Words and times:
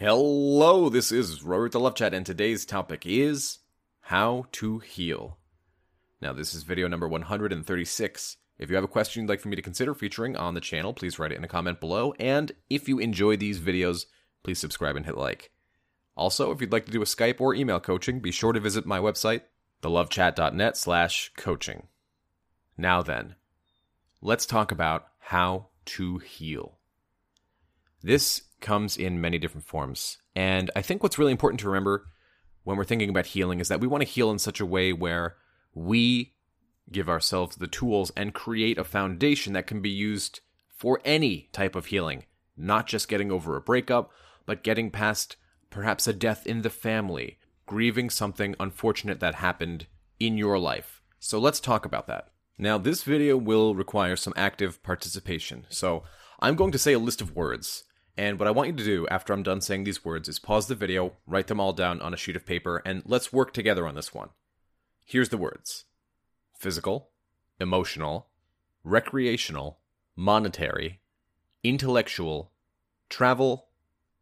Hello, 0.00 0.88
this 0.88 1.10
is 1.10 1.42
Robert 1.42 1.72
the 1.72 1.80
Love 1.80 1.96
Chat, 1.96 2.14
and 2.14 2.24
today's 2.24 2.64
topic 2.64 3.04
is 3.04 3.58
how 4.02 4.46
to 4.52 4.78
heal. 4.78 5.38
Now, 6.20 6.32
this 6.32 6.54
is 6.54 6.62
video 6.62 6.86
number 6.86 7.08
136. 7.08 8.36
If 8.60 8.70
you 8.70 8.76
have 8.76 8.84
a 8.84 8.86
question 8.86 9.22
you'd 9.22 9.28
like 9.28 9.40
for 9.40 9.48
me 9.48 9.56
to 9.56 9.62
consider 9.62 9.94
featuring 9.94 10.36
on 10.36 10.54
the 10.54 10.60
channel, 10.60 10.92
please 10.92 11.18
write 11.18 11.32
it 11.32 11.38
in 11.38 11.42
a 11.42 11.48
comment 11.48 11.80
below. 11.80 12.14
And 12.20 12.52
if 12.70 12.88
you 12.88 13.00
enjoy 13.00 13.38
these 13.38 13.58
videos, 13.58 14.06
please 14.44 14.60
subscribe 14.60 14.94
and 14.94 15.04
hit 15.04 15.16
like. 15.16 15.50
Also, 16.16 16.52
if 16.52 16.60
you'd 16.60 16.70
like 16.70 16.86
to 16.86 16.92
do 16.92 17.02
a 17.02 17.04
Skype 17.04 17.40
or 17.40 17.52
email 17.52 17.80
coaching, 17.80 18.20
be 18.20 18.30
sure 18.30 18.52
to 18.52 18.60
visit 18.60 18.86
my 18.86 19.00
website, 19.00 19.40
thelovechat.net 19.82 20.76
slash 20.76 21.32
coaching. 21.36 21.88
Now 22.76 23.02
then, 23.02 23.34
let's 24.22 24.46
talk 24.46 24.70
about 24.70 25.08
how 25.18 25.70
to 25.86 26.18
heal. 26.18 26.78
This 28.00 28.42
comes 28.60 28.96
in 28.96 29.20
many 29.20 29.38
different 29.38 29.66
forms. 29.66 30.18
And 30.34 30.70
I 30.76 30.82
think 30.82 31.02
what's 31.02 31.18
really 31.18 31.32
important 31.32 31.60
to 31.60 31.68
remember 31.68 32.06
when 32.64 32.76
we're 32.76 32.84
thinking 32.84 33.10
about 33.10 33.26
healing 33.26 33.60
is 33.60 33.68
that 33.68 33.80
we 33.80 33.86
want 33.86 34.02
to 34.02 34.08
heal 34.08 34.30
in 34.30 34.38
such 34.38 34.60
a 34.60 34.66
way 34.66 34.92
where 34.92 35.36
we 35.74 36.34
give 36.90 37.08
ourselves 37.08 37.56
the 37.56 37.66
tools 37.66 38.12
and 38.16 38.34
create 38.34 38.78
a 38.78 38.84
foundation 38.84 39.52
that 39.52 39.66
can 39.66 39.80
be 39.80 39.90
used 39.90 40.40
for 40.68 41.00
any 41.04 41.48
type 41.52 41.74
of 41.74 41.86
healing, 41.86 42.24
not 42.56 42.86
just 42.86 43.08
getting 43.08 43.30
over 43.30 43.56
a 43.56 43.60
breakup, 43.60 44.10
but 44.46 44.62
getting 44.62 44.90
past 44.90 45.36
perhaps 45.70 46.06
a 46.06 46.12
death 46.12 46.46
in 46.46 46.62
the 46.62 46.70
family, 46.70 47.38
grieving 47.66 48.10
something 48.10 48.54
unfortunate 48.58 49.20
that 49.20 49.36
happened 49.36 49.86
in 50.18 50.38
your 50.38 50.58
life. 50.58 51.02
So 51.18 51.38
let's 51.38 51.60
talk 51.60 51.84
about 51.84 52.06
that. 52.06 52.28
Now, 52.56 52.78
this 52.78 53.02
video 53.02 53.36
will 53.36 53.74
require 53.74 54.16
some 54.16 54.32
active 54.36 54.82
participation. 54.82 55.66
So 55.68 56.02
I'm 56.40 56.56
going 56.56 56.72
to 56.72 56.78
say 56.78 56.92
a 56.92 56.98
list 56.98 57.20
of 57.20 57.36
words. 57.36 57.84
And 58.18 58.36
what 58.36 58.48
I 58.48 58.50
want 58.50 58.70
you 58.70 58.74
to 58.74 58.84
do 58.84 59.06
after 59.06 59.32
I'm 59.32 59.44
done 59.44 59.60
saying 59.60 59.84
these 59.84 60.04
words 60.04 60.28
is 60.28 60.40
pause 60.40 60.66
the 60.66 60.74
video, 60.74 61.12
write 61.24 61.46
them 61.46 61.60
all 61.60 61.72
down 61.72 62.02
on 62.02 62.12
a 62.12 62.16
sheet 62.16 62.34
of 62.34 62.44
paper, 62.44 62.82
and 62.84 63.04
let's 63.06 63.32
work 63.32 63.54
together 63.54 63.86
on 63.86 63.94
this 63.94 64.12
one. 64.12 64.30
Here's 65.06 65.28
the 65.28 65.38
words 65.38 65.84
physical, 66.52 67.10
emotional, 67.60 68.26
recreational, 68.82 69.78
monetary, 70.16 70.98
intellectual, 71.62 72.50
travel, 73.08 73.68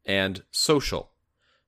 and 0.04 0.42
social. 0.50 1.12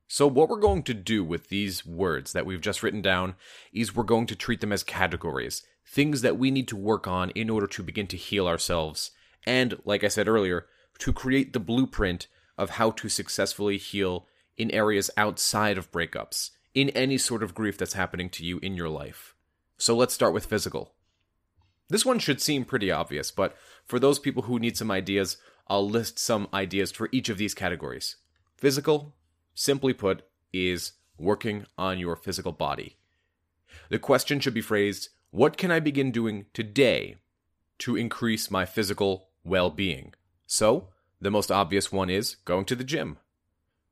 So, 0.06 0.26
what 0.26 0.50
we're 0.50 0.60
going 0.60 0.82
to 0.82 0.94
do 0.94 1.24
with 1.24 1.48
these 1.48 1.86
words 1.86 2.34
that 2.34 2.44
we've 2.44 2.60
just 2.60 2.82
written 2.82 3.00
down 3.00 3.36
is 3.72 3.96
we're 3.96 4.04
going 4.04 4.26
to 4.26 4.36
treat 4.36 4.60
them 4.60 4.72
as 4.72 4.82
categories, 4.82 5.62
things 5.86 6.20
that 6.20 6.36
we 6.36 6.50
need 6.50 6.68
to 6.68 6.76
work 6.76 7.06
on 7.06 7.30
in 7.30 7.48
order 7.48 7.66
to 7.68 7.82
begin 7.82 8.06
to 8.08 8.18
heal 8.18 8.46
ourselves, 8.46 9.12
and, 9.46 9.80
like 9.86 10.04
I 10.04 10.08
said 10.08 10.28
earlier, 10.28 10.66
to 10.98 11.12
create 11.12 11.52
the 11.52 11.60
blueprint 11.60 12.26
of 12.56 12.70
how 12.70 12.90
to 12.90 13.08
successfully 13.08 13.78
heal 13.78 14.26
in 14.56 14.70
areas 14.72 15.10
outside 15.16 15.78
of 15.78 15.90
breakups, 15.92 16.50
in 16.74 16.90
any 16.90 17.16
sort 17.16 17.42
of 17.42 17.54
grief 17.54 17.78
that's 17.78 17.94
happening 17.94 18.28
to 18.30 18.44
you 18.44 18.58
in 18.58 18.74
your 18.74 18.88
life. 18.88 19.34
So 19.78 19.96
let's 19.96 20.14
start 20.14 20.34
with 20.34 20.46
physical. 20.46 20.92
This 21.88 22.04
one 22.04 22.18
should 22.18 22.42
seem 22.42 22.64
pretty 22.64 22.90
obvious, 22.90 23.30
but 23.30 23.56
for 23.86 23.98
those 23.98 24.18
people 24.18 24.42
who 24.42 24.58
need 24.58 24.76
some 24.76 24.90
ideas, 24.90 25.38
I'll 25.68 25.88
list 25.88 26.18
some 26.18 26.48
ideas 26.52 26.92
for 26.92 27.08
each 27.12 27.28
of 27.28 27.38
these 27.38 27.54
categories. 27.54 28.16
Physical, 28.56 29.14
simply 29.54 29.94
put, 29.94 30.22
is 30.52 30.92
working 31.18 31.66
on 31.78 31.98
your 31.98 32.16
physical 32.16 32.52
body. 32.52 32.96
The 33.88 33.98
question 33.98 34.40
should 34.40 34.54
be 34.54 34.60
phrased 34.60 35.08
What 35.30 35.56
can 35.56 35.70
I 35.70 35.80
begin 35.80 36.10
doing 36.10 36.46
today 36.52 37.16
to 37.78 37.96
increase 37.96 38.50
my 38.50 38.64
physical 38.64 39.28
well 39.44 39.70
being? 39.70 40.14
So, 40.50 40.88
the 41.20 41.30
most 41.30 41.52
obvious 41.52 41.92
one 41.92 42.08
is 42.08 42.36
going 42.46 42.64
to 42.64 42.74
the 42.74 42.82
gym, 42.82 43.18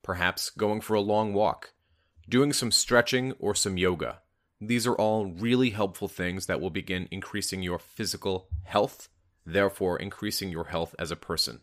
perhaps 0.02 0.48
going 0.48 0.80
for 0.80 0.94
a 0.94 1.02
long 1.02 1.34
walk, 1.34 1.74
doing 2.30 2.54
some 2.54 2.72
stretching 2.72 3.32
or 3.32 3.54
some 3.54 3.76
yoga. 3.76 4.22
These 4.58 4.86
are 4.86 4.94
all 4.94 5.26
really 5.26 5.68
helpful 5.68 6.08
things 6.08 6.46
that 6.46 6.58
will 6.58 6.70
begin 6.70 7.08
increasing 7.10 7.62
your 7.62 7.78
physical 7.78 8.48
health, 8.64 9.10
therefore, 9.44 9.98
increasing 9.98 10.48
your 10.48 10.64
health 10.64 10.94
as 10.98 11.10
a 11.10 11.16
person. 11.16 11.60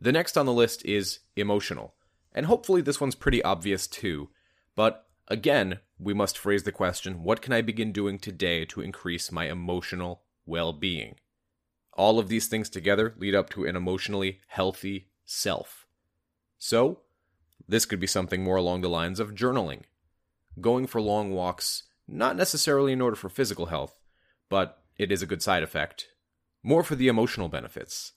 The 0.00 0.12
next 0.12 0.38
on 0.38 0.46
the 0.46 0.52
list 0.54 0.82
is 0.86 1.18
emotional, 1.36 1.92
and 2.32 2.46
hopefully, 2.46 2.80
this 2.80 3.02
one's 3.02 3.14
pretty 3.14 3.42
obvious 3.42 3.86
too. 3.86 4.30
But 4.76 5.06
again, 5.28 5.80
we 5.98 6.14
must 6.14 6.38
phrase 6.38 6.62
the 6.62 6.72
question 6.72 7.22
what 7.22 7.42
can 7.42 7.52
I 7.52 7.60
begin 7.60 7.92
doing 7.92 8.18
today 8.18 8.64
to 8.64 8.80
increase 8.80 9.30
my 9.30 9.50
emotional 9.50 10.22
well 10.46 10.72
being? 10.72 11.16
All 11.98 12.20
of 12.20 12.28
these 12.28 12.46
things 12.46 12.70
together 12.70 13.12
lead 13.18 13.34
up 13.34 13.50
to 13.50 13.64
an 13.64 13.74
emotionally 13.74 14.40
healthy 14.46 15.08
self. 15.26 15.84
So, 16.56 17.00
this 17.66 17.84
could 17.84 17.98
be 17.98 18.06
something 18.06 18.44
more 18.44 18.54
along 18.54 18.82
the 18.82 18.88
lines 18.88 19.18
of 19.18 19.34
journaling, 19.34 19.82
going 20.60 20.86
for 20.86 21.00
long 21.00 21.32
walks, 21.32 21.82
not 22.06 22.36
necessarily 22.36 22.92
in 22.92 23.00
order 23.00 23.16
for 23.16 23.28
physical 23.28 23.66
health, 23.66 24.00
but 24.48 24.80
it 24.96 25.10
is 25.10 25.22
a 25.22 25.26
good 25.26 25.42
side 25.42 25.64
effect, 25.64 26.06
more 26.62 26.84
for 26.84 26.94
the 26.94 27.08
emotional 27.08 27.48
benefits. 27.48 28.12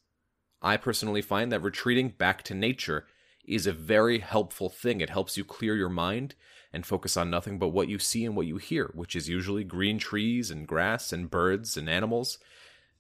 I 0.61 0.77
personally 0.77 1.23
find 1.23 1.51
that 1.51 1.63
retreating 1.63 2.09
back 2.09 2.43
to 2.43 2.53
nature 2.53 3.07
is 3.43 3.65
a 3.65 3.73
very 3.73 4.19
helpful 4.19 4.69
thing. 4.69 5.01
It 5.01 5.09
helps 5.09 5.37
you 5.37 5.43
clear 5.43 5.75
your 5.75 5.89
mind 5.89 6.35
and 6.71 6.85
focus 6.85 7.17
on 7.17 7.31
nothing 7.31 7.57
but 7.57 7.69
what 7.69 7.89
you 7.89 7.97
see 7.97 8.25
and 8.25 8.35
what 8.35 8.45
you 8.45 8.57
hear, 8.57 8.91
which 8.93 9.15
is 9.15 9.27
usually 9.27 9.63
green 9.63 9.97
trees 9.97 10.51
and 10.51 10.67
grass 10.67 11.11
and 11.11 11.31
birds 11.31 11.77
and 11.77 11.89
animals. 11.89 12.37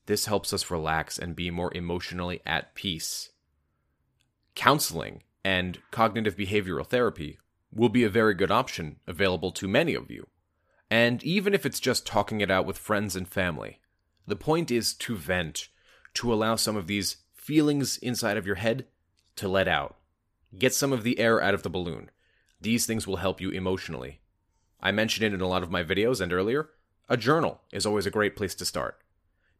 This 0.05 0.25
helps 0.25 0.51
us 0.51 0.71
relax 0.71 1.17
and 1.17 1.35
be 1.35 1.51
more 1.51 1.71
emotionally 1.75 2.41
at 2.45 2.73
peace. 2.75 3.29
Counseling 4.55 5.23
and 5.45 5.79
cognitive 5.91 6.35
behavioral 6.35 6.85
therapy 6.85 7.37
will 7.73 7.89
be 7.89 8.03
a 8.03 8.09
very 8.09 8.33
good 8.33 8.51
option 8.51 8.97
available 9.07 9.51
to 9.51 9.67
many 9.67 9.93
of 9.93 10.11
you. 10.11 10.27
And 10.89 11.23
even 11.23 11.53
if 11.53 11.65
it's 11.65 11.79
just 11.79 12.05
talking 12.05 12.41
it 12.41 12.51
out 12.51 12.65
with 12.65 12.77
friends 12.77 13.15
and 13.15 13.27
family, 13.27 13.79
the 14.27 14.35
point 14.35 14.71
is 14.71 14.93
to 14.95 15.15
vent, 15.15 15.69
to 16.15 16.33
allow 16.33 16.55
some 16.55 16.75
of 16.75 16.87
these 16.87 17.17
feelings 17.33 17.97
inside 17.97 18.37
of 18.37 18.45
your 18.45 18.55
head 18.55 18.87
to 19.37 19.47
let 19.47 19.67
out. 19.67 19.97
Get 20.57 20.73
some 20.73 20.91
of 20.91 21.03
the 21.03 21.19
air 21.19 21.41
out 21.41 21.53
of 21.53 21.63
the 21.63 21.69
balloon. 21.69 22.09
These 22.59 22.85
things 22.85 23.07
will 23.07 23.17
help 23.17 23.39
you 23.39 23.51
emotionally. 23.51 24.19
I 24.81 24.91
mentioned 24.91 25.25
it 25.25 25.33
in 25.33 25.41
a 25.41 25.47
lot 25.47 25.63
of 25.63 25.71
my 25.71 25.83
videos 25.83 26.19
and 26.19 26.33
earlier. 26.33 26.69
A 27.07 27.15
journal 27.15 27.61
is 27.71 27.85
always 27.85 28.05
a 28.05 28.11
great 28.11 28.35
place 28.35 28.55
to 28.55 28.65
start 28.65 29.01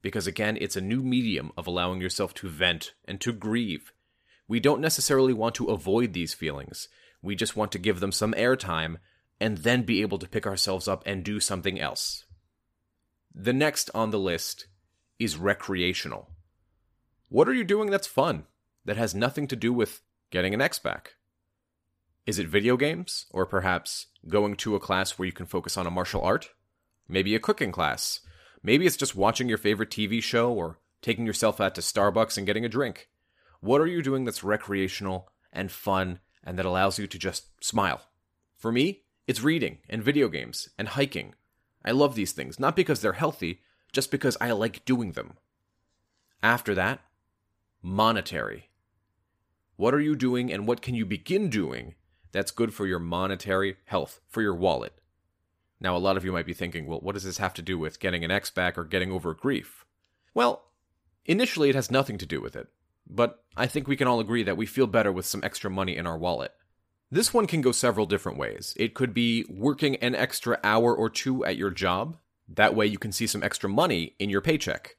because 0.01 0.28
again, 0.28 0.57
it's 0.59 0.75
a 0.75 0.81
new 0.81 1.01
medium 1.01 1.51
of 1.57 1.67
allowing 1.67 2.01
yourself 2.01 2.34
to 2.35 2.50
vent 2.50 2.94
and 3.06 3.22
to 3.22 3.31
grieve. 3.31 3.91
We 4.47 4.59
don't 4.59 4.81
necessarily 4.81 5.34
want 5.34 5.56
to 5.56 5.67
avoid 5.67 6.13
these 6.13 6.34
feelings, 6.34 6.88
we 7.22 7.35
just 7.35 7.56
want 7.56 7.72
to 7.73 7.79
give 7.79 8.00
them 8.00 8.12
some 8.12 8.34
airtime 8.34 8.97
and 9.39 9.59
then 9.59 9.84
be 9.84 10.01
able 10.01 10.19
to 10.19 10.29
pick 10.29 10.45
ourselves 10.45 10.88
up 10.88 11.03
and 11.06 11.23
do 11.23 11.39
something 11.39 11.79
else. 11.79 12.25
The 13.34 13.53
next 13.53 13.89
on 13.95 14.12
the 14.12 14.19
list 14.19 14.67
is 15.19 15.38
recreational. 15.38 16.29
What 17.29 17.47
are 17.47 17.53
you 17.53 17.63
doing 17.63 17.89
that's 17.89 18.07
fun, 18.07 18.45
that 18.85 18.97
has 18.97 19.16
nothing 19.16 19.47
to 19.47 19.56
do 19.56 19.72
with 19.72 20.01
getting 20.31 20.53
an 20.53 20.62
X 20.62 20.79
back? 20.79 21.16
Is 22.25 22.39
it 22.39 22.47
video 22.47 22.78
games, 22.78 23.25
or 23.31 23.45
perhaps 23.45 24.07
going 24.28 24.56
to 24.57 24.75
a 24.75 24.79
class 24.79 25.18
where 25.18 25.25
you 25.25 25.31
can 25.31 25.45
focus 25.45 25.78
on 25.78 25.88
a 25.88 25.91
martial 25.91 26.22
art? 26.22 26.50
Maybe 27.07 27.33
a 27.33 27.39
cooking 27.39 27.72
class, 27.72 28.19
Maybe 28.64 28.86
it's 28.86 28.98
just 28.98 29.16
watching 29.16 29.50
your 29.50 29.58
favorite 29.58 29.90
TV 29.90 30.22
show 30.22 30.54
or 30.54 30.80
taking 31.02 31.26
yourself 31.26 31.60
out 31.60 31.76
to 31.76 31.82
Starbucks 31.82 32.38
and 32.38 32.46
getting 32.46 32.66
a 32.66 32.70
drink. 32.70 33.10
What 33.60 33.82
are 33.82 33.88
you 33.88 34.02
doing 34.02 34.26
that's 34.26 34.44
recreational 34.44 35.30
and 35.52 35.72
fun 35.72 36.20
and 36.44 36.58
that 36.58 36.66
allows 36.66 37.00
you 37.00 37.08
to 37.08 37.18
just 37.18 37.64
smile? 37.64 38.02
For 38.58 38.72
me, 38.72 39.02
it's 39.28 39.42
reading 39.42 39.80
and 39.90 40.04
video 40.04 40.28
games 40.28 40.70
and 40.78 40.90
hiking. 40.90 41.34
I 41.84 41.92
love 41.92 42.14
these 42.14 42.32
things, 42.32 42.60
not 42.60 42.76
because 42.76 43.02
they're 43.02 43.14
healthy, 43.14 43.62
just 43.92 44.12
because 44.12 44.38
I 44.40 44.52
like 44.52 44.86
doing 44.86 45.14
them. 45.14 45.34
After 46.44 46.76
that, 46.76 47.02
monetary. 47.82 48.70
What 49.76 49.94
are 49.96 50.00
you 50.00 50.16
doing 50.16 50.54
and 50.54 50.68
what 50.68 50.84
can 50.84 50.94
you 50.94 51.06
begin 51.06 51.50
doing 51.50 51.96
that's 52.31 52.52
good 52.52 52.74
for 52.74 52.86
your 52.86 53.00
monetary 53.00 53.78
health, 53.86 54.19
for 54.28 54.44
your 54.44 54.56
wallet? 54.56 54.94
Now, 55.81 55.98
a 55.98 56.00
lot 56.00 56.16
of 56.16 56.24
you 56.24 56.31
might 56.31 56.45
be 56.45 56.54
thinking, 56.54 56.86
well, 56.86 57.00
what 57.00 57.16
does 57.16 57.24
this 57.24 57.39
have 57.39 57.56
to 57.56 57.62
do 57.63 57.78
with 57.78 58.00
getting 58.00 58.24
an 58.24 58.30
X 58.30 58.51
back 58.51 58.78
or 58.78 58.83
getting 58.83 59.12
over 59.12 59.33
grief? 59.33 59.83
Well, 60.36 60.66
initially 61.25 61.69
it 61.69 61.75
has 61.75 61.89
nothing 61.89 62.19
to 62.19 62.25
do 62.28 62.39
with 62.39 62.56
it, 62.56 62.68
but 63.10 63.44
I 63.57 63.66
think 63.66 63.88
we 63.88 63.95
can 63.98 64.07
all 64.07 64.19
agree 64.19 64.44
that 64.44 64.57
we 64.57 64.68
feel 64.68 64.86
better 64.86 65.12
with 65.12 65.25
some 65.25 65.44
extra 65.44 65.72
money 65.72 65.98
in 65.98 66.06
our 66.06 66.19
wallet. 66.19 66.54
This 67.10 67.33
one 67.33 67.48
can 67.48 67.62
go 67.62 67.72
several 67.72 68.06
different 68.06 68.38
ways. 68.38 68.75
It 68.78 68.94
could 68.94 69.13
be 69.13 69.44
working 69.50 69.95
an 69.98 70.13
extra 70.13 70.60
hour 70.63 70.95
or 70.95 71.10
two 71.10 71.44
at 71.44 71.57
your 71.57 71.72
job. 71.72 72.16
That 72.48 72.75
way 72.75 72.86
you 72.86 73.00
can 73.00 73.12
see 73.12 73.28
some 73.28 73.44
extra 73.44 73.69
money 73.69 74.16
in 74.19 74.30
your 74.30 74.39
paycheck. 74.39 74.95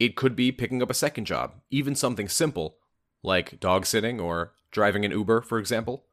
It 0.00 0.16
could 0.16 0.34
be 0.34 0.50
picking 0.50 0.82
up 0.82 0.90
a 0.90 0.94
second 0.94 1.26
job, 1.26 1.54
even 1.70 1.94
something 1.94 2.28
simple, 2.28 2.78
like 3.22 3.60
dog 3.60 3.84
sitting 3.86 4.20
or 4.20 4.52
driving 4.72 5.04
an 5.04 5.12
Uber, 5.12 5.42
for 5.42 5.58
example. 5.58 6.06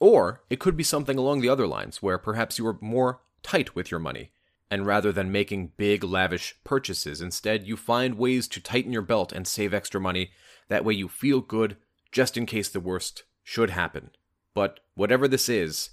Or 0.00 0.42
it 0.50 0.60
could 0.60 0.76
be 0.76 0.84
something 0.84 1.16
along 1.16 1.40
the 1.40 1.48
other 1.48 1.66
lines, 1.66 2.02
where 2.02 2.18
perhaps 2.18 2.58
you 2.58 2.66
are 2.66 2.78
more 2.80 3.20
tight 3.42 3.74
with 3.74 3.90
your 3.90 4.00
money. 4.00 4.32
And 4.70 4.86
rather 4.86 5.12
than 5.12 5.32
making 5.32 5.72
big, 5.76 6.04
lavish 6.04 6.54
purchases, 6.62 7.20
instead 7.20 7.66
you 7.66 7.76
find 7.76 8.18
ways 8.18 8.46
to 8.48 8.60
tighten 8.60 8.92
your 8.92 9.02
belt 9.02 9.32
and 9.32 9.46
save 9.46 9.72
extra 9.72 10.00
money. 10.00 10.30
That 10.68 10.84
way 10.84 10.94
you 10.94 11.08
feel 11.08 11.40
good 11.40 11.76
just 12.12 12.36
in 12.36 12.46
case 12.46 12.68
the 12.68 12.80
worst 12.80 13.24
should 13.42 13.70
happen. 13.70 14.10
But 14.54 14.80
whatever 14.94 15.26
this 15.26 15.48
is, 15.48 15.90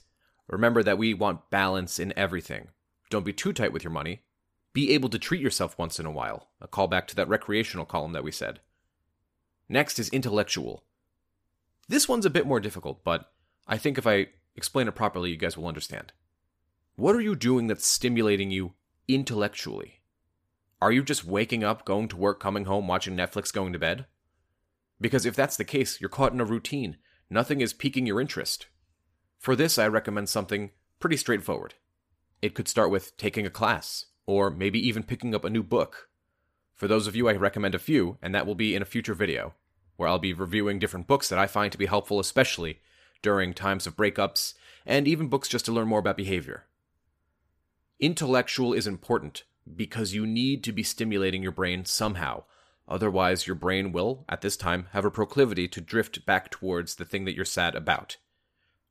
remember 0.47 0.83
that 0.83 0.97
we 0.97 1.13
want 1.13 1.49
balance 1.49 1.99
in 1.99 2.13
everything. 2.17 2.69
Don't 3.09 3.25
be 3.25 3.33
too 3.33 3.53
tight 3.53 3.71
with 3.71 3.83
your 3.83 3.91
money. 3.91 4.23
Be 4.73 4.91
able 4.91 5.09
to 5.09 5.19
treat 5.19 5.39
yourself 5.39 5.77
once 5.77 5.99
in 5.99 6.05
a 6.05 6.11
while. 6.11 6.49
A 6.59 6.67
callback 6.67 7.07
to 7.07 7.15
that 7.15 7.29
recreational 7.29 7.85
column 7.85 8.11
that 8.11 8.23
we 8.23 8.31
said. 8.31 8.59
Next 9.69 9.99
is 9.99 10.09
intellectual. 10.09 10.83
This 11.87 12.09
one's 12.09 12.25
a 12.25 12.29
bit 12.29 12.45
more 12.45 12.59
difficult, 12.59 13.03
but 13.03 13.31
I 13.67 13.77
think 13.77 13.97
if 13.97 14.05
I 14.05 14.27
explain 14.55 14.87
it 14.87 14.95
properly, 14.95 15.31
you 15.31 15.37
guys 15.37 15.55
will 15.55 15.67
understand. 15.67 16.11
What 16.97 17.13
are 17.13 17.21
you 17.21 17.35
doing 17.35 17.67
that's 17.67 17.85
stimulating 17.85 18.51
you 18.51 18.73
intellectually? 19.09 19.99
Are 20.81 20.93
you 20.93 21.03
just 21.03 21.25
waking 21.25 21.61
up, 21.61 21.83
going 21.83 22.07
to 22.07 22.15
work, 22.15 22.39
coming 22.39 22.65
home, 22.65 22.87
watching 22.87 23.17
Netflix, 23.17 23.51
going 23.51 23.73
to 23.73 23.79
bed? 23.79 24.05
Because 25.01 25.25
if 25.25 25.35
that's 25.35 25.57
the 25.57 25.65
case, 25.65 25.99
you're 25.99 26.09
caught 26.09 26.31
in 26.31 26.39
a 26.39 26.45
routine. 26.45 26.95
Nothing 27.29 27.59
is 27.59 27.73
piquing 27.73 28.05
your 28.05 28.21
interest. 28.21 28.67
For 29.37 29.57
this, 29.57 29.77
I 29.77 29.89
recommend 29.89 30.29
something 30.29 30.71
pretty 31.01 31.17
straightforward. 31.17 31.73
It 32.41 32.53
could 32.53 32.69
start 32.69 32.89
with 32.89 33.17
taking 33.17 33.45
a 33.45 33.49
class, 33.49 34.05
or 34.25 34.49
maybe 34.49 34.79
even 34.79 35.03
picking 35.03 35.35
up 35.35 35.43
a 35.43 35.49
new 35.49 35.63
book. 35.63 36.07
For 36.75 36.87
those 36.87 37.07
of 37.07 37.15
you, 37.15 37.27
I 37.27 37.33
recommend 37.33 37.75
a 37.75 37.79
few, 37.79 38.17
and 38.21 38.33
that 38.33 38.47
will 38.47 38.55
be 38.55 38.73
in 38.73 38.81
a 38.81 38.85
future 38.85 39.13
video, 39.13 39.53
where 39.97 40.07
I'll 40.07 40.17
be 40.17 40.33
reviewing 40.33 40.79
different 40.79 41.07
books 41.07 41.27
that 41.27 41.39
I 41.39 41.47
find 41.47 41.73
to 41.73 41.77
be 41.77 41.87
helpful, 41.87 42.21
especially 42.21 42.79
during 43.21 43.53
times 43.53 43.85
of 43.85 43.97
breakups, 43.97 44.53
and 44.85 45.09
even 45.09 45.27
books 45.27 45.49
just 45.49 45.65
to 45.65 45.73
learn 45.73 45.89
more 45.89 45.99
about 45.99 46.15
behavior. 46.15 46.63
Intellectual 47.99 48.73
is 48.73 48.87
important 48.87 49.43
because 49.75 50.13
you 50.13 50.25
need 50.27 50.63
to 50.63 50.71
be 50.71 50.83
stimulating 50.83 51.41
your 51.41 51.51
brain 51.51 51.85
somehow. 51.85 52.43
Otherwise, 52.87 53.47
your 53.47 53.55
brain 53.55 53.91
will, 53.91 54.25
at 54.29 54.41
this 54.41 54.57
time, 54.57 54.87
have 54.91 55.05
a 55.05 55.11
proclivity 55.11 55.67
to 55.67 55.81
drift 55.81 56.25
back 56.25 56.51
towards 56.51 56.95
the 56.95 57.05
thing 57.05 57.25
that 57.25 57.35
you're 57.35 57.45
sad 57.45 57.73
about. 57.73 58.17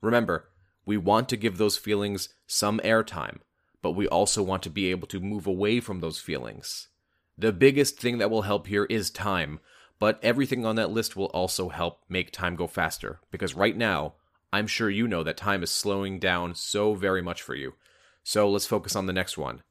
Remember, 0.00 0.48
we 0.86 0.96
want 0.96 1.28
to 1.28 1.36
give 1.36 1.58
those 1.58 1.76
feelings 1.76 2.30
some 2.46 2.80
airtime, 2.80 3.38
but 3.82 3.92
we 3.92 4.08
also 4.08 4.42
want 4.42 4.62
to 4.62 4.70
be 4.70 4.90
able 4.90 5.06
to 5.08 5.20
move 5.20 5.46
away 5.46 5.80
from 5.80 6.00
those 6.00 6.18
feelings. 6.18 6.88
The 7.36 7.52
biggest 7.52 7.98
thing 7.98 8.18
that 8.18 8.30
will 8.30 8.42
help 8.42 8.66
here 8.66 8.84
is 8.86 9.10
time, 9.10 9.60
but 9.98 10.18
everything 10.22 10.66
on 10.66 10.76
that 10.76 10.90
list 10.90 11.14
will 11.14 11.26
also 11.26 11.68
help 11.68 12.00
make 12.08 12.32
time 12.32 12.56
go 12.56 12.66
faster, 12.66 13.20
because 13.30 13.54
right 13.54 13.76
now, 13.76 14.14
I'm 14.52 14.66
sure 14.66 14.90
you 14.90 15.06
know 15.06 15.22
that 15.22 15.36
time 15.36 15.62
is 15.62 15.70
slowing 15.70 16.18
down 16.18 16.54
so 16.54 16.94
very 16.94 17.22
much 17.22 17.42
for 17.42 17.54
you. 17.54 17.74
So 18.24 18.50
let's 18.50 18.66
focus 18.66 18.96
on 18.96 19.06
the 19.06 19.12
next 19.12 19.38
one 19.38 19.62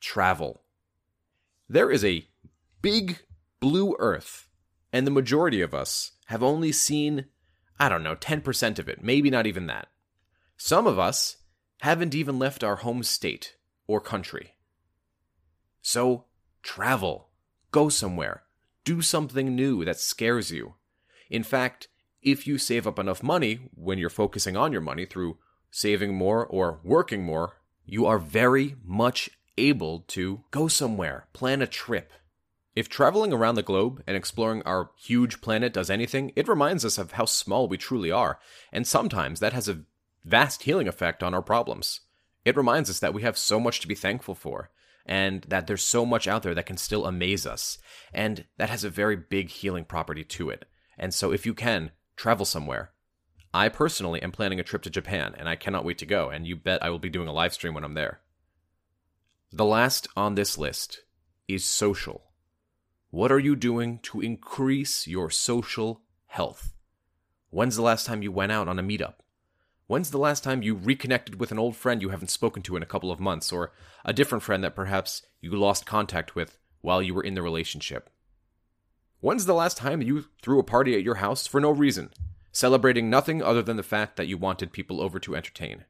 travel. 0.00 0.62
There 1.68 1.90
is 1.90 2.04
a 2.04 2.28
big 2.80 3.18
blue 3.60 3.96
earth, 3.98 4.48
and 4.92 5.06
the 5.06 5.10
majority 5.10 5.60
of 5.60 5.74
us 5.74 6.12
have 6.26 6.42
only 6.42 6.70
seen, 6.70 7.26
I 7.78 7.88
don't 7.88 8.04
know, 8.04 8.14
10% 8.14 8.78
of 8.78 8.88
it, 8.88 9.02
maybe 9.02 9.30
not 9.30 9.46
even 9.46 9.66
that. 9.66 9.88
Some 10.56 10.86
of 10.86 10.98
us 10.98 11.38
haven't 11.80 12.14
even 12.14 12.38
left 12.38 12.62
our 12.62 12.76
home 12.76 13.02
state 13.02 13.56
or 13.88 14.00
country. 14.00 14.54
So, 15.82 16.26
travel. 16.62 17.28
Go 17.72 17.88
somewhere. 17.88 18.44
Do 18.84 19.02
something 19.02 19.56
new 19.56 19.84
that 19.84 19.98
scares 19.98 20.52
you. 20.52 20.74
In 21.28 21.42
fact, 21.42 21.88
if 22.22 22.46
you 22.46 22.58
save 22.58 22.86
up 22.86 22.98
enough 22.98 23.22
money 23.22 23.68
when 23.74 23.98
you're 23.98 24.10
focusing 24.10 24.56
on 24.56 24.72
your 24.72 24.80
money 24.80 25.06
through 25.06 25.38
saving 25.70 26.14
more 26.14 26.46
or 26.46 26.80
working 26.84 27.22
more, 27.24 27.54
you 27.86 28.04
are 28.06 28.18
very 28.18 28.76
much 28.84 29.30
able 29.56 30.00
to 30.08 30.42
go 30.50 30.68
somewhere, 30.68 31.28
plan 31.32 31.62
a 31.62 31.66
trip. 31.66 32.12
If 32.74 32.88
traveling 32.90 33.32
around 33.32 33.54
the 33.54 33.62
globe 33.62 34.02
and 34.06 34.16
exploring 34.16 34.62
our 34.62 34.90
huge 34.98 35.40
planet 35.40 35.72
does 35.72 35.88
anything, 35.88 36.32
it 36.36 36.48
reminds 36.48 36.84
us 36.84 36.98
of 36.98 37.12
how 37.12 37.24
small 37.24 37.68
we 37.68 37.78
truly 37.78 38.10
are, 38.10 38.38
and 38.70 38.86
sometimes 38.86 39.40
that 39.40 39.54
has 39.54 39.68
a 39.68 39.80
vast 40.24 40.64
healing 40.64 40.88
effect 40.88 41.22
on 41.22 41.32
our 41.32 41.40
problems. 41.40 42.00
It 42.44 42.56
reminds 42.56 42.90
us 42.90 42.98
that 42.98 43.14
we 43.14 43.22
have 43.22 43.38
so 43.38 43.58
much 43.58 43.80
to 43.80 43.88
be 43.88 43.94
thankful 43.94 44.34
for, 44.34 44.70
and 45.06 45.42
that 45.48 45.66
there's 45.66 45.82
so 45.82 46.04
much 46.04 46.28
out 46.28 46.42
there 46.42 46.54
that 46.54 46.66
can 46.66 46.76
still 46.76 47.06
amaze 47.06 47.46
us, 47.46 47.78
and 48.12 48.44
that 48.58 48.68
has 48.68 48.84
a 48.84 48.90
very 48.90 49.16
big 49.16 49.48
healing 49.48 49.84
property 49.84 50.24
to 50.24 50.50
it. 50.50 50.66
And 50.98 51.14
so, 51.14 51.32
if 51.32 51.46
you 51.46 51.54
can, 51.54 51.92
travel 52.16 52.44
somewhere. 52.44 52.90
I 53.56 53.70
personally 53.70 54.20
am 54.20 54.32
planning 54.32 54.60
a 54.60 54.62
trip 54.62 54.82
to 54.82 54.90
Japan, 54.90 55.34
and 55.38 55.48
I 55.48 55.56
cannot 55.56 55.82
wait 55.82 55.96
to 55.98 56.06
go, 56.06 56.28
and 56.28 56.46
you 56.46 56.56
bet 56.56 56.82
I 56.82 56.90
will 56.90 56.98
be 56.98 57.08
doing 57.08 57.26
a 57.26 57.32
live 57.32 57.54
stream 57.54 57.72
when 57.72 57.84
I'm 57.84 57.94
there. 57.94 58.20
The 59.50 59.64
last 59.64 60.08
on 60.14 60.34
this 60.34 60.58
list 60.58 61.04
is 61.48 61.64
social. 61.64 62.24
What 63.08 63.32
are 63.32 63.38
you 63.38 63.56
doing 63.56 64.00
to 64.00 64.20
increase 64.20 65.06
your 65.06 65.30
social 65.30 66.02
health? 66.26 66.74
When's 67.48 67.76
the 67.76 67.82
last 67.82 68.04
time 68.04 68.22
you 68.22 68.30
went 68.30 68.52
out 68.52 68.68
on 68.68 68.78
a 68.78 68.82
meetup? 68.82 69.14
When's 69.86 70.10
the 70.10 70.18
last 70.18 70.44
time 70.44 70.62
you 70.62 70.74
reconnected 70.74 71.40
with 71.40 71.50
an 71.50 71.58
old 71.58 71.76
friend 71.76 72.02
you 72.02 72.10
haven't 72.10 72.28
spoken 72.28 72.62
to 72.64 72.76
in 72.76 72.82
a 72.82 72.86
couple 72.92 73.10
of 73.10 73.20
months, 73.20 73.50
or 73.52 73.72
a 74.04 74.12
different 74.12 74.44
friend 74.44 74.62
that 74.64 74.76
perhaps 74.76 75.22
you 75.40 75.50
lost 75.52 75.86
contact 75.86 76.34
with 76.34 76.58
while 76.82 77.02
you 77.02 77.14
were 77.14 77.24
in 77.24 77.32
the 77.32 77.40
relationship? 77.40 78.10
When's 79.20 79.46
the 79.46 79.54
last 79.54 79.78
time 79.78 80.02
you 80.02 80.26
threw 80.42 80.58
a 80.58 80.62
party 80.62 80.94
at 80.94 81.02
your 81.02 81.14
house 81.14 81.46
for 81.46 81.58
no 81.58 81.70
reason, 81.70 82.10
celebrating 82.56 83.10
nothing 83.10 83.42
other 83.42 83.62
than 83.62 83.76
the 83.76 83.82
fact 83.82 84.16
that 84.16 84.26
you 84.26 84.38
wanted 84.38 84.72
people 84.72 85.02
over 85.02 85.18
to 85.20 85.36
entertain? 85.36 85.84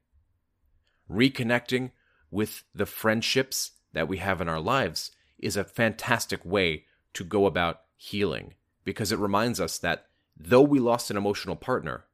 Reconnecting 1.09 1.93
with 2.31 2.65
the 2.75 2.87
friendships 2.87 3.73
that 3.93 4.09
we 4.09 4.19
have 4.19 4.41
in 4.41 4.49
our 4.49 4.59
lives 4.59 5.13
is 5.39 5.57
a 5.57 5.63
fantastic 5.63 6.45
way 6.45 6.85
to 7.15 7.23
go 7.23 7.47
about 7.47 7.83
healing 7.97 8.55
because 8.85 9.13
it 9.13 9.19
reminds 9.19 9.61
us 9.61 9.79
that 9.79 10.07
though 10.37 10.63
we 10.63 10.81
lost 10.81 11.09
an 11.09 11.17
emotional 11.17 11.55
partner, 11.55 12.05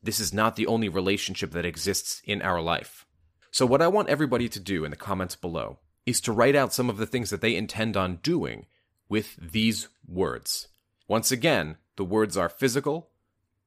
this 0.00 0.20
is 0.20 0.32
not 0.32 0.54
the 0.54 0.68
only 0.68 0.88
relationship 0.88 1.50
that 1.50 1.66
exists 1.66 2.22
in 2.24 2.40
our 2.40 2.60
life. 2.60 3.04
So, 3.50 3.66
what 3.66 3.82
I 3.82 3.88
want 3.88 4.08
everybody 4.08 4.48
to 4.48 4.60
do 4.60 4.84
in 4.84 4.90
the 4.90 4.96
comments 4.96 5.34
below 5.34 5.80
is 6.06 6.20
to 6.20 6.32
write 6.32 6.54
out 6.54 6.72
some 6.72 6.88
of 6.88 6.98
the 6.98 7.06
things 7.06 7.30
that 7.30 7.40
they 7.40 7.56
intend 7.56 7.96
on 7.96 8.20
doing 8.22 8.66
with 9.08 9.34
these 9.36 9.88
words. 10.06 10.68
Once 11.08 11.32
again, 11.32 11.78
the 11.96 12.04
words 12.04 12.36
are 12.36 12.48
physical, 12.48 13.10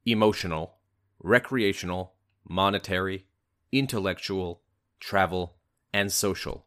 emotional, 0.06 0.78
recreational, 1.20 2.14
monetary, 2.48 3.28
intellectual, 3.72 4.62
travel, 5.00 5.56
and 5.94 6.12
social. 6.12 6.66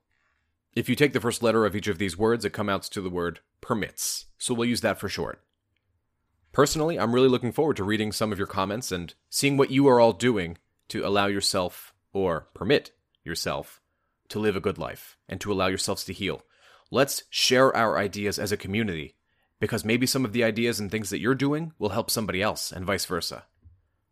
If 0.74 0.88
you 0.88 0.96
take 0.96 1.12
the 1.12 1.20
first 1.20 1.42
letter 1.42 1.64
of 1.66 1.76
each 1.76 1.88
of 1.88 1.98
these 1.98 2.18
words, 2.18 2.44
it 2.44 2.52
comes 2.52 2.70
out 2.70 2.82
to 2.82 3.00
the 3.00 3.10
word 3.10 3.40
permits, 3.60 4.26
so 4.38 4.54
we'll 4.54 4.68
use 4.68 4.80
that 4.80 4.98
for 4.98 5.08
short. 5.08 5.42
Personally, 6.52 6.98
I'm 6.98 7.14
really 7.14 7.28
looking 7.28 7.52
forward 7.52 7.76
to 7.78 7.84
reading 7.84 8.12
some 8.12 8.30
of 8.30 8.38
your 8.38 8.46
comments 8.46 8.92
and 8.92 9.14
seeing 9.28 9.56
what 9.56 9.70
you 9.70 9.88
are 9.88 10.00
all 10.00 10.12
doing 10.12 10.58
to 10.88 11.06
allow 11.06 11.26
yourself, 11.26 11.94
or 12.12 12.48
permit 12.54 12.92
yourself, 13.24 13.80
to 14.28 14.38
live 14.38 14.54
a 14.54 14.60
good 14.60 14.78
life 14.78 15.16
and 15.28 15.40
to 15.40 15.52
allow 15.52 15.66
yourselves 15.66 16.04
to 16.04 16.12
heal. 16.12 16.42
Let's 16.90 17.24
share 17.30 17.74
our 17.74 17.98
ideas 17.98 18.38
as 18.38 18.52
a 18.52 18.56
community, 18.56 19.16
because 19.60 19.84
maybe 19.84 20.06
some 20.06 20.24
of 20.24 20.32
the 20.32 20.44
ideas 20.44 20.80
and 20.80 20.90
things 20.90 21.10
that 21.10 21.20
you're 21.20 21.34
doing 21.34 21.72
will 21.78 21.90
help 21.90 22.10
somebody 22.10 22.42
else, 22.42 22.72
and 22.72 22.84
vice 22.84 23.04
versa. 23.04 23.44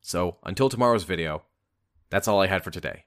So, 0.01 0.39
until 0.45 0.69
tomorrow's 0.69 1.05
video, 1.05 1.43
that's 2.11 2.29
all 2.29 2.41
I 2.41 2.47
had 2.47 2.65
for 2.65 2.71
today. 2.71 3.05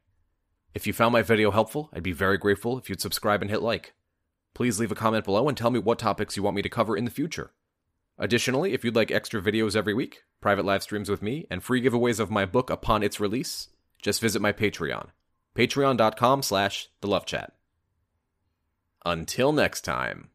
If 0.74 0.86
you 0.86 0.94
found 0.94 1.13
my 1.13 1.22
video 1.22 1.51
helpful, 1.51 1.89
I'd 1.94 2.04
be 2.04 2.12
very 2.12 2.38
grateful 2.38 2.77
if 2.77 2.89
you'd 2.89 3.01
subscribe 3.01 3.42
and 3.42 3.50
hit 3.50 3.62
like. 3.62 3.94
Please 4.54 4.80
leave 4.80 4.92
a 4.92 4.96
comment 4.96 5.25
below 5.25 5.48
and 5.48 5.58
tell 5.58 5.72
me 5.72 5.80
what 5.80 6.00
topics 6.00 6.36
you 6.36 6.44
want 6.44 6.56
me 6.56 6.62
to 6.62 6.70
cover 6.70 6.96
in 6.96 7.06
the 7.06 7.12
future. 7.12 7.51
Additionally, 8.18 8.74
if 8.74 8.84
you'd 8.84 8.96
like 8.96 9.12
extra 9.12 9.42
videos 9.42 9.75
every 9.75 9.94
week, 9.94 10.24
private 10.39 10.65
live 10.65 10.84
streams 10.84 11.10
with 11.10 11.22
me, 11.22 11.46
and 11.50 11.63
free 11.63 11.82
giveaways 11.82 12.20
of 12.20 12.32
my 12.32 12.46
book 12.46 12.70
upon 12.70 13.04
its 13.04 13.20
release, 13.20 13.70
just 14.01 14.22
visit 14.22 14.42
my 14.42 14.54
Patreon. 14.54 15.08
Patreon.com 15.56 16.42
slash 16.42 16.89
the 17.01 17.08
love 17.08 17.25
chat. 17.25 17.54
Until 19.06 19.51
next 19.51 19.82
time. 19.82 20.30